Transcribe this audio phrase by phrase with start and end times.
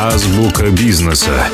[0.00, 1.44] Азбука бизнеса.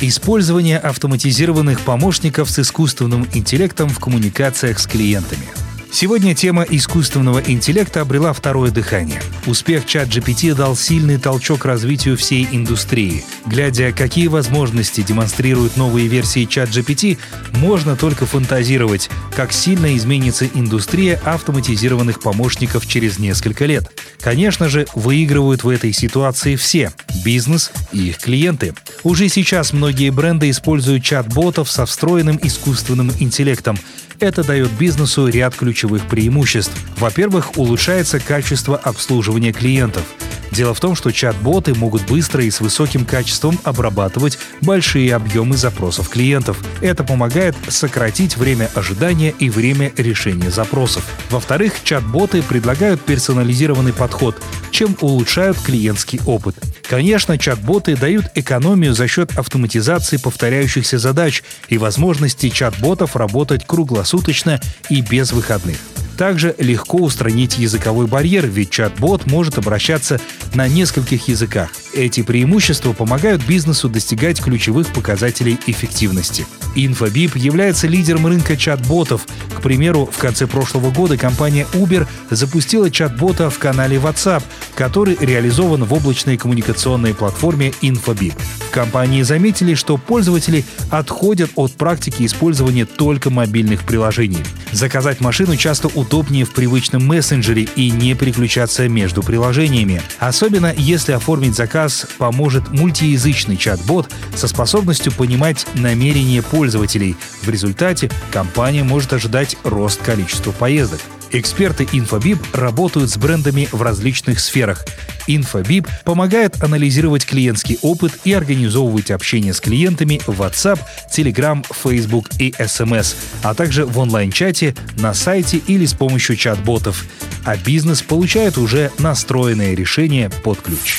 [0.00, 5.45] Использование автоматизированных помощников с искусственным интеллектом в коммуникациях с клиентами–
[5.90, 9.22] Сегодня тема искусственного интеллекта обрела второе дыхание.
[9.46, 13.24] Успех чат GPT дал сильный толчок развитию всей индустрии.
[13.46, 17.18] Глядя, какие возможности демонстрируют новые версии чат GPT,
[17.54, 23.90] можно только фантазировать, как сильно изменится индустрия автоматизированных помощников через несколько лет.
[24.20, 26.92] Конечно же, выигрывают в этой ситуации все–
[27.24, 28.74] бизнес и их клиенты.
[29.02, 33.78] Уже сейчас многие бренды используют чат-ботов со встроенным искусственным интеллектом–
[34.20, 36.72] это дает бизнесу ряд ключевых преимуществ.
[36.98, 40.04] Во-первых, улучшается качество обслуживания клиентов–
[40.56, 46.08] Дело в том, что чат-боты могут быстро и с высоким качеством обрабатывать большие объемы запросов
[46.08, 46.56] клиентов.
[46.80, 51.04] Это помогает сократить время ожидания и время решения запросов.
[51.28, 56.56] Во-вторых, чат-боты предлагают персонализированный подход, чем улучшают клиентский опыт.
[56.88, 64.58] Конечно, чат-боты дают экономию за счет автоматизации повторяющихся задач и возможности чат-ботов работать круглосуточно
[64.88, 65.76] и без выходных.
[66.16, 70.20] Также легко устранить языковой барьер, ведь чат-бот может обращаться
[70.54, 71.70] на нескольких языках.
[71.96, 76.46] Эти преимущества помогают бизнесу достигать ключевых показателей эффективности.
[76.74, 79.26] Infobip является лидером рынка чат-ботов.
[79.56, 84.42] К примеру, в конце прошлого года компания Uber запустила чат-бота в канале WhatsApp,
[84.74, 88.34] который реализован в облачной коммуникационной платформе Infobip.
[88.68, 94.44] В компании заметили, что пользователи отходят от практики использования только мобильных приложений.
[94.70, 100.02] Заказать машину часто удобнее в привычном мессенджере и не переключаться между приложениями.
[100.18, 101.85] Особенно если оформить заказ
[102.18, 107.16] поможет мультиязычный чат-бот со способностью понимать намерения пользователей.
[107.42, 111.00] В результате компания может ожидать рост количества поездок.
[111.32, 114.84] Эксперты Infobip работают с брендами в различных сферах.
[115.26, 120.80] Infobip помогает анализировать клиентский опыт и организовывать общение с клиентами в WhatsApp,
[121.12, 127.04] Telegram, Facebook и SMS, а также в онлайн-чате, на сайте или с помощью чат-ботов.
[127.44, 130.96] А бизнес получает уже настроенное решение под ключ.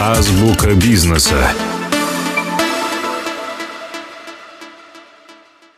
[0.00, 1.52] Азбука бизнеса.